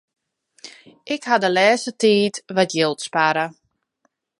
[1.15, 3.45] Ik haw de lêste tiid wat jild sparre.